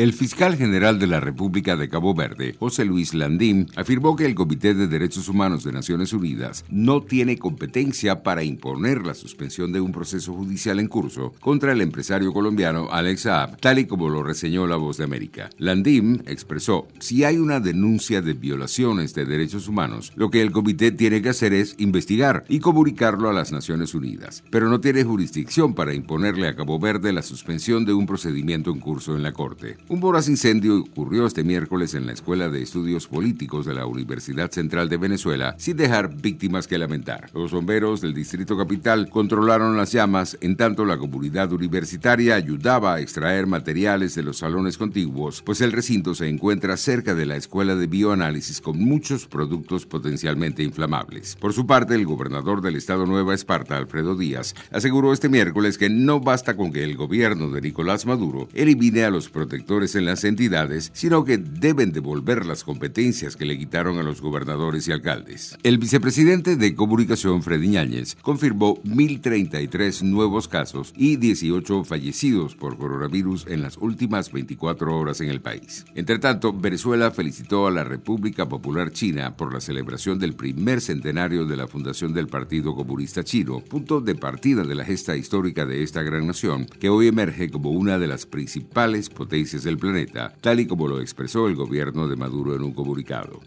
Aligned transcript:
El 0.00 0.14
fiscal 0.14 0.56
general 0.56 0.98
de 0.98 1.06
la 1.06 1.20
República 1.20 1.76
de 1.76 1.90
Cabo 1.90 2.14
Verde, 2.14 2.56
José 2.58 2.86
Luis 2.86 3.12
Landín, 3.12 3.68
afirmó 3.76 4.16
que 4.16 4.24
el 4.24 4.34
Comité 4.34 4.72
de 4.72 4.86
Derechos 4.86 5.28
Humanos 5.28 5.62
de 5.62 5.72
Naciones 5.72 6.14
Unidas 6.14 6.64
no 6.70 7.02
tiene 7.02 7.36
competencia 7.36 8.22
para 8.22 8.42
imponer 8.42 9.04
la 9.04 9.12
suspensión 9.12 9.72
de 9.72 9.82
un 9.82 9.92
proceso 9.92 10.32
judicial 10.32 10.80
en 10.80 10.88
curso 10.88 11.34
contra 11.38 11.72
el 11.72 11.82
empresario 11.82 12.32
colombiano 12.32 12.88
Alex 12.90 13.20
Saab, 13.20 13.60
tal 13.60 13.78
y 13.78 13.84
como 13.84 14.08
lo 14.08 14.22
reseñó 14.22 14.66
La 14.66 14.76
Voz 14.76 14.96
de 14.96 15.04
América. 15.04 15.50
Landín 15.58 16.22
expresó, 16.26 16.88
si 16.98 17.24
hay 17.24 17.36
una 17.36 17.60
denuncia 17.60 18.22
de 18.22 18.32
violaciones 18.32 19.12
de 19.12 19.26
derechos 19.26 19.68
humanos, 19.68 20.14
lo 20.16 20.30
que 20.30 20.40
el 20.40 20.50
comité 20.50 20.92
tiene 20.92 21.20
que 21.20 21.28
hacer 21.28 21.52
es 21.52 21.74
investigar 21.76 22.46
y 22.48 22.60
comunicarlo 22.60 23.28
a 23.28 23.34
las 23.34 23.52
Naciones 23.52 23.94
Unidas, 23.94 24.44
pero 24.50 24.70
no 24.70 24.80
tiene 24.80 25.04
jurisdicción 25.04 25.74
para 25.74 25.92
imponerle 25.92 26.48
a 26.48 26.56
Cabo 26.56 26.78
Verde 26.78 27.12
la 27.12 27.20
suspensión 27.20 27.84
de 27.84 27.92
un 27.92 28.06
procedimiento 28.06 28.70
en 28.70 28.80
curso 28.80 29.14
en 29.14 29.22
la 29.22 29.34
Corte. 29.34 29.76
Un 29.90 29.98
voraz 29.98 30.28
incendio 30.28 30.78
ocurrió 30.78 31.26
este 31.26 31.42
miércoles 31.42 31.94
en 31.94 32.06
la 32.06 32.12
Escuela 32.12 32.48
de 32.48 32.62
Estudios 32.62 33.08
Políticos 33.08 33.66
de 33.66 33.74
la 33.74 33.86
Universidad 33.86 34.48
Central 34.52 34.88
de 34.88 34.98
Venezuela 34.98 35.56
sin 35.58 35.76
dejar 35.76 36.14
víctimas 36.14 36.68
que 36.68 36.78
lamentar. 36.78 37.28
Los 37.34 37.50
bomberos 37.50 38.00
del 38.00 38.14
Distrito 38.14 38.56
Capital 38.56 39.10
controlaron 39.10 39.76
las 39.76 39.90
llamas 39.90 40.38
en 40.42 40.54
tanto 40.54 40.84
la 40.84 40.96
comunidad 40.96 41.52
universitaria 41.52 42.36
ayudaba 42.36 42.94
a 42.94 43.00
extraer 43.00 43.48
materiales 43.48 44.14
de 44.14 44.22
los 44.22 44.38
salones 44.38 44.78
contiguos, 44.78 45.42
pues 45.42 45.60
el 45.60 45.72
recinto 45.72 46.14
se 46.14 46.28
encuentra 46.28 46.76
cerca 46.76 47.16
de 47.16 47.26
la 47.26 47.34
Escuela 47.34 47.74
de 47.74 47.88
Bioanálisis 47.88 48.60
con 48.60 48.78
muchos 48.78 49.26
productos 49.26 49.86
potencialmente 49.86 50.62
inflamables. 50.62 51.34
Por 51.34 51.52
su 51.52 51.66
parte, 51.66 51.96
el 51.96 52.06
gobernador 52.06 52.62
del 52.62 52.76
estado 52.76 53.06
Nueva 53.06 53.34
Esparta, 53.34 53.76
Alfredo 53.76 54.14
Díaz, 54.14 54.54
aseguró 54.70 55.12
este 55.12 55.28
miércoles 55.28 55.78
que 55.78 55.90
no 55.90 56.20
basta 56.20 56.56
con 56.56 56.72
que 56.72 56.84
el 56.84 56.96
gobierno 56.96 57.50
de 57.50 57.60
Nicolás 57.60 58.06
Maduro 58.06 58.48
elimine 58.54 59.02
a 59.02 59.10
los 59.10 59.28
protectores 59.28 59.79
en 59.80 60.04
las 60.04 60.24
entidades, 60.24 60.90
sino 60.92 61.24
que 61.24 61.38
deben 61.38 61.92
devolver 61.92 62.44
las 62.44 62.64
competencias 62.64 63.36
que 63.36 63.46
le 63.46 63.58
quitaron 63.58 63.98
a 63.98 64.02
los 64.02 64.20
gobernadores 64.20 64.86
y 64.86 64.92
alcaldes. 64.92 65.56
El 65.62 65.78
vicepresidente 65.78 66.56
de 66.56 66.74
Comunicación, 66.74 67.42
Freddy 67.42 67.68
Ñáñez, 67.68 68.16
confirmó 68.20 68.76
1.033 68.82 70.02
nuevos 70.02 70.48
casos 70.48 70.92
y 70.96 71.16
18 71.16 71.84
fallecidos 71.84 72.54
por 72.54 72.76
coronavirus 72.76 73.46
en 73.48 73.62
las 73.62 73.78
últimas 73.78 74.30
24 74.30 74.96
horas 74.96 75.20
en 75.20 75.30
el 75.30 75.40
país. 75.40 75.86
Entre 75.94 76.18
tanto, 76.18 76.52
Venezuela 76.52 77.10
felicitó 77.10 77.66
a 77.66 77.70
la 77.70 77.84
República 77.84 78.48
Popular 78.48 78.92
China 78.92 79.36
por 79.36 79.54
la 79.54 79.60
celebración 79.60 80.18
del 80.18 80.34
primer 80.34 80.80
centenario 80.80 81.46
de 81.46 81.56
la 81.56 81.66
fundación 81.66 82.12
del 82.12 82.26
Partido 82.26 82.74
Comunista 82.74 83.24
Chino, 83.24 83.60
punto 83.60 84.00
de 84.00 84.14
partida 84.14 84.64
de 84.64 84.74
la 84.74 84.84
gesta 84.84 85.16
histórica 85.16 85.66
de 85.66 85.82
esta 85.82 86.02
gran 86.02 86.26
nación, 86.26 86.66
que 86.66 86.88
hoy 86.88 87.08
emerge 87.08 87.50
como 87.50 87.70
una 87.70 87.98
de 87.98 88.06
las 88.06 88.26
principales 88.26 89.08
potencias 89.08 89.59
del 89.64 89.78
planeta, 89.78 90.34
tal 90.40 90.60
y 90.60 90.66
como 90.66 90.88
lo 90.88 91.00
expresó 91.00 91.48
el 91.48 91.56
gobierno 91.56 92.08
de 92.08 92.16
Maduro 92.16 92.54
en 92.54 92.62
un 92.62 92.72
comunicado. 92.72 93.40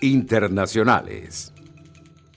Internacionales. 0.00 1.52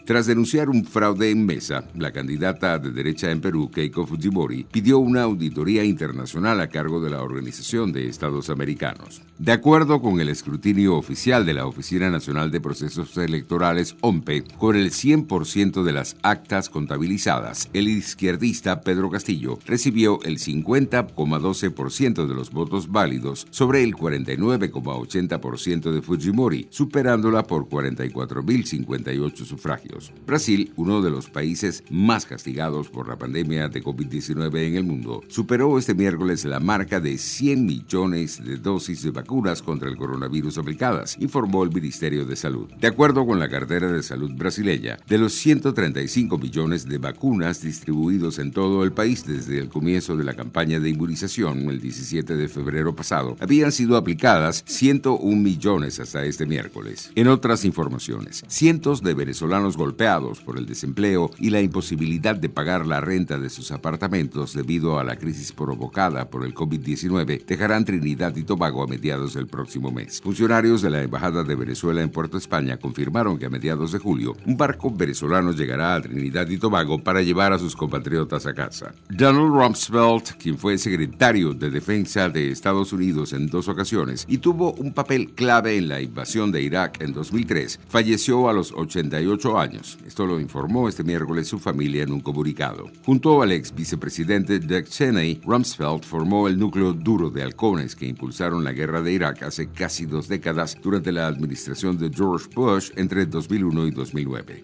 Tras 0.10 0.26
denunciar 0.26 0.70
un 0.70 0.86
fraude 0.86 1.30
en 1.30 1.46
mesa, 1.46 1.84
la 1.96 2.12
candidata 2.12 2.80
de 2.80 2.90
derecha 2.90 3.30
en 3.30 3.42
Perú, 3.42 3.70
Keiko 3.70 4.08
Fujimori, 4.08 4.64
pidió 4.64 4.98
una 4.98 5.22
auditoría 5.22 5.84
internacional 5.84 6.60
a 6.62 6.68
cargo 6.68 7.00
de 7.00 7.12
la 7.12 7.22
Organización 7.22 7.92
de 7.92 8.08
Estados 8.08 8.50
Americanos. 8.50 9.22
De 9.38 9.52
acuerdo 9.52 10.02
con 10.02 10.20
el 10.20 10.30
escrutinio 10.30 10.96
oficial 10.96 11.46
de 11.46 11.54
la 11.54 11.68
Oficina 11.68 12.10
Nacional 12.10 12.50
de 12.50 12.60
Procesos 12.60 13.16
Electorales, 13.18 13.96
OMPE, 14.02 14.46
con 14.58 14.76
el 14.76 14.90
100% 14.90 15.84
de 15.84 15.94
las 15.94 16.18
actas 16.24 16.72
contabilizadas, 16.72 17.70
el 17.74 17.88
izquierdista 17.88 18.82
Pedro 18.82 19.12
Castillo 19.12 19.60
recibió 19.68 20.24
el 20.24 20.40
50,12% 20.40 22.26
de 22.26 22.34
los 22.34 22.50
votos 22.50 22.92
válidos 22.92 23.46
sobre 23.52 23.84
el 23.84 23.94
49,80% 23.94 25.92
de 25.92 26.02
Fujimori, 26.02 26.66
superándola 26.72 27.44
por 27.44 27.70
44.058 27.70 29.46
sufragios. 29.46 29.99
Brasil, 30.26 30.72
uno 30.76 31.02
de 31.02 31.12
los 31.12 31.30
países 31.30 31.84
más 31.90 32.26
castigados 32.26 32.90
por 32.90 33.08
la 33.08 33.18
pandemia 33.18 33.70
de 33.70 33.84
COVID-19 33.84 34.68
en 34.68 34.76
el 34.76 34.84
mundo, 34.84 35.22
superó 35.28 35.78
este 35.78 35.94
miércoles 35.94 36.46
la 36.46 36.60
marca 36.60 37.00
de 37.00 37.18
100 37.18 37.66
millones 37.66 38.44
de 38.44 38.58
dosis 38.58 39.04
de 39.04 39.12
vacunas 39.12 39.62
contra 39.62 39.90
el 39.90 39.98
coronavirus 39.98 40.58
aplicadas, 40.58 41.18
informó 41.20 41.64
el 41.64 41.72
Ministerio 41.72 42.26
de 42.26 42.36
Salud. 42.36 42.70
De 42.80 42.88
acuerdo 42.88 43.26
con 43.26 43.40
la 43.40 43.50
cartera 43.50 43.92
de 43.92 44.04
salud 44.04 44.32
brasileña, 44.36 44.98
de 45.08 45.18
los 45.18 45.34
135 45.34 46.38
millones 46.38 46.88
de 46.88 46.98
vacunas 46.98 47.62
distribuidos 47.62 48.40
en 48.40 48.52
todo 48.52 48.84
el 48.84 48.92
país 48.92 49.26
desde 49.26 49.60
el 49.60 49.70
comienzo 49.70 50.16
de 50.16 50.24
la 50.24 50.36
campaña 50.36 50.80
de 50.80 50.90
inmunización 50.90 51.70
el 51.70 51.80
17 51.80 52.36
de 52.36 52.48
febrero 52.48 52.96
pasado, 52.96 53.36
habían 53.40 53.72
sido 53.72 53.98
aplicadas 53.98 54.64
101 54.68 55.36
millones 55.36 56.00
hasta 56.00 56.26
este 56.26 56.46
miércoles. 56.46 57.12
En 57.16 57.28
otras 57.28 57.66
informaciones, 57.66 58.44
cientos 58.48 59.02
de 59.02 59.14
venezolanos 59.14 59.78
golpeados 59.80 60.42
por 60.42 60.58
el 60.58 60.66
desempleo 60.66 61.32
y 61.40 61.52
la 61.52 61.62
imposibilidad 61.62 62.36
de 62.36 62.50
pagar 62.50 62.86
la 62.86 63.00
renta 63.00 63.40
de 63.40 63.50
sus 63.50 63.72
apartamentos 63.72 64.54
debido 64.54 65.00
a 65.00 65.06
la 65.06 65.16
crisis 65.16 65.54
provocada 65.54 66.30
por 66.30 66.46
el 66.46 66.54
COVID-19 66.54 67.46
dejarán 67.46 67.86
Trinidad 67.86 68.36
y 68.36 68.44
Tobago 68.44 68.84
a 68.84 68.88
mediados 68.88 69.36
del 69.36 69.48
próximo 69.48 69.90
mes. 69.90 70.20
Funcionarios 70.22 70.82
de 70.82 70.90
la 70.90 71.02
Embajada 71.02 71.46
de 71.46 71.56
Venezuela 71.56 72.02
en 72.02 72.10
Puerto 72.10 72.38
España 72.38 72.76
confirmaron 72.76 73.40
que 73.40 73.46
a 73.46 73.50
mediados 73.50 73.94
de 73.94 74.00
julio 74.00 74.36
un 74.46 74.58
barco 74.58 74.92
venezolano 74.92 75.54
llegará 75.54 75.96
a 75.96 76.02
Trinidad 76.02 76.50
y 76.50 76.58
Tobago 76.58 77.02
para 77.02 77.22
llevar 77.22 77.54
a 77.54 77.60
sus 77.60 77.74
compatriotas 77.74 78.46
a 78.46 78.54
casa. 78.54 78.94
Donald 79.10 79.54
Rumsfeld, 79.54 80.38
quien 80.38 80.58
fue 80.58 80.78
secretario 80.78 81.54
de 81.54 81.70
Defensa 81.70 82.28
de 82.28 82.52
Estados 82.52 82.92
Unidos 82.92 83.32
en 83.32 83.48
dos 83.48 83.70
ocasiones 83.70 84.26
y 84.28 84.40
tuvo 84.40 84.74
un 84.74 84.94
papel 84.94 85.32
clave 85.36 85.78
en 85.78 85.88
la 85.88 86.02
invasión 86.02 86.52
de 86.52 86.62
Irak 86.62 87.02
en 87.02 87.14
2003, 87.14 87.80
falleció 87.88 88.50
a 88.50 88.54
los 88.54 88.74
88 88.74 89.58
años 89.58 89.69
esto 89.76 90.26
lo 90.26 90.40
informó 90.40 90.90
este 90.90 91.04
miércoles 91.04 91.48
su 91.48 91.60
familia 91.60 92.04
en 92.04 92.12
un 92.12 92.22
comunicado. 92.22 92.90
Junto 93.06 93.42
al 93.42 93.52
ex 93.52 93.74
vicepresidente 93.74 94.60
Dick 94.60 94.88
Cheney, 94.88 95.42
Rumsfeld 95.46 96.04
formó 96.04 96.48
el 96.48 96.58
núcleo 96.58 96.94
duro 96.94 97.30
de 97.30 97.44
halcones 97.44 97.96
que 97.96 98.08
impulsaron 98.08 98.64
la 98.64 98.74
guerra 98.74 99.02
de 99.02 99.14
Irak 99.14 99.44
hace 99.44 99.70
casi 99.70 100.06
dos 100.06 100.28
décadas 100.28 100.78
durante 100.82 101.12
la 101.12 101.28
administración 101.28 101.98
de 101.98 102.10
George 102.10 102.48
Bush 102.54 102.92
entre 102.96 103.26
2001 103.26 103.88
y 103.88 103.92
2009. 103.92 104.64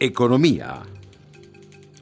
Economía. 0.00 0.82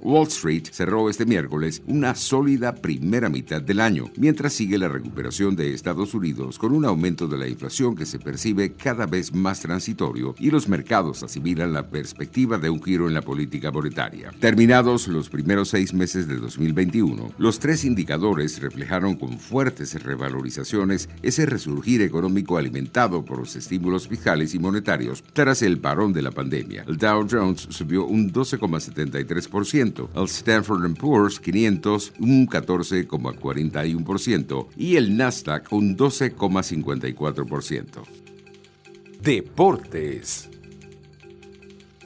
Wall 0.05 0.29
Street 0.29 0.65
cerró 0.71 1.09
este 1.09 1.25
miércoles 1.25 1.83
una 1.87 2.15
sólida 2.15 2.75
primera 2.75 3.31
mitad 3.31 3.63
del 3.63 3.81
año, 3.81 4.11
mientras 4.19 4.53
sigue 4.53 4.77
la 4.77 4.89
recuperación 4.89 5.57
de 5.57 5.73
Estados 5.73 6.13
Unidos 6.13 6.59
con 6.59 6.75
un 6.75 6.85
aumento 6.85 7.27
de 7.27 7.39
la 7.39 7.49
inflación 7.49 7.97
que 7.97 8.05
se 8.05 8.19
percibe 8.19 8.75
cada 8.75 9.07
vez 9.07 9.35
más 9.35 9.61
transitorio 9.61 10.35
y 10.39 10.51
los 10.51 10.69
mercados 10.69 11.23
asimilan 11.23 11.73
la 11.73 11.89
perspectiva 11.89 12.59
de 12.59 12.69
un 12.69 12.83
giro 12.83 13.09
en 13.09 13.15
la 13.15 13.23
política 13.23 13.71
monetaria. 13.71 14.31
Terminados 14.41 15.09
los 15.09 15.31
primeros 15.31 15.71
seis 15.71 15.95
meses 15.95 16.29
de 16.29 16.37
2021, 16.37 17.33
los 17.39 17.59
tres 17.59 17.87
indicadores 17.87 18.61
reflejaron 18.61 19.15
con 19.15 19.39
fuertes 19.39 20.03
revalorizaciones 20.03 21.09
ese 21.23 21.47
resurgir 21.47 22.03
económico 22.03 22.59
alimentado 22.59 23.25
por 23.25 23.39
los 23.39 23.57
estímulos 23.57 24.07
fiscales 24.07 24.55
y 24.55 24.59
monetarios 24.59 25.25
tras 25.33 25.63
el 25.63 25.79
parón 25.79 26.13
de 26.13 26.21
la 26.21 26.31
pandemia. 26.31 26.85
El 26.87 26.99
Dow 26.99 27.27
Jones 27.31 27.69
subió 27.71 28.05
un 28.05 28.31
12,73%, 28.31 29.94
el 30.15 30.25
Stanford 30.25 30.97
Poor's 30.97 31.39
500 31.41 32.13
un 32.21 32.47
14,41% 32.49 34.67
y 34.77 34.97
el 34.97 35.17
Nasdaq 35.17 35.73
un 35.73 35.97
12,54%. 35.97 38.03
Deportes. 39.21 40.51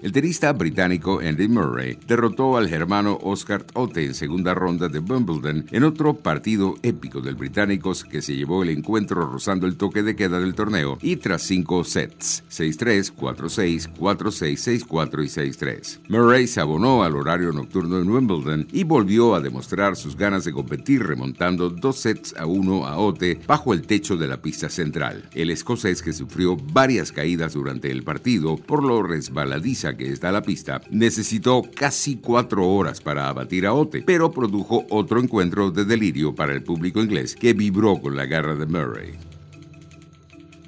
El 0.00 0.12
tenista 0.12 0.53
británico 0.53 1.19
Andy 1.19 1.48
Murray 1.48 1.98
derrotó 2.06 2.56
al 2.56 2.69
germano 2.69 3.19
Oscar 3.20 3.66
Otte 3.75 4.04
en 4.04 4.15
segunda 4.15 4.54
ronda 4.54 4.89
de 4.89 5.00
Wimbledon 5.00 5.66
en 5.72 5.83
otro 5.83 6.15
partido 6.15 6.77
épico 6.84 7.21
del 7.21 7.34
británico 7.34 7.92
que 8.09 8.22
se 8.22 8.36
llevó 8.36 8.62
el 8.62 8.68
encuentro 8.68 9.27
rozando 9.27 9.66
el 9.66 9.77
toque 9.77 10.04
de 10.04 10.15
queda 10.15 10.39
del 10.39 10.54
torneo 10.54 10.98
y 11.03 11.16
tras 11.16 11.42
cinco 11.42 11.83
sets, 11.83 12.45
6-3, 12.48 13.12
4-6, 13.12 13.92
4-6, 13.98 14.86
6-4 14.86 15.24
y 15.24 15.50
6-3. 15.50 15.98
Murray 16.09 16.47
se 16.47 16.60
abonó 16.60 17.03
al 17.03 17.16
horario 17.16 17.51
nocturno 17.51 17.98
en 17.98 18.09
Wimbledon 18.09 18.68
y 18.71 18.84
volvió 18.84 19.34
a 19.34 19.41
demostrar 19.41 19.97
sus 19.97 20.16
ganas 20.16 20.44
de 20.44 20.53
competir 20.53 21.03
remontando 21.03 21.71
dos 21.71 21.98
sets 21.98 22.36
a 22.36 22.47
uno 22.47 22.86
a 22.86 22.98
Otte 22.98 23.41
bajo 23.48 23.74
el 23.74 23.83
techo 23.83 24.16
de 24.16 24.28
la 24.28 24.41
pista 24.41 24.68
central. 24.68 25.28
El 25.34 25.51
escocés 25.51 26.03
que 26.03 26.12
sufrió 26.12 26.56
varias 26.56 27.10
caídas 27.10 27.54
durante 27.54 27.91
el 27.91 28.04
partido 28.04 28.56
por 28.56 28.84
lo 28.84 29.03
resbaladiza 29.03 29.88
que 29.97 30.13
está 30.13 30.33
la 30.33 30.43
pista, 30.43 30.81
necesitó 30.91 31.63
casi 31.75 32.17
cuatro 32.17 32.69
horas 32.69 33.01
para 33.01 33.29
abatir 33.29 33.67
a 33.67 33.73
Ote, 33.73 34.03
pero 34.03 34.31
produjo 34.31 34.85
otro 34.91 35.21
encuentro 35.21 35.71
de 35.71 35.85
delirio 35.85 36.35
para 36.35 36.53
el 36.53 36.63
público 36.63 37.01
inglés 37.01 37.35
que 37.35 37.53
vibró 37.53 38.01
con 38.01 38.17
la 38.17 38.27
garra 38.27 38.55
de 38.55 38.67
Murray. 38.67 39.15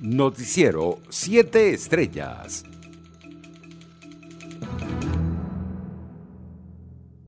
Noticiero 0.01 0.99
7 1.11 1.75
Estrellas. 1.75 2.65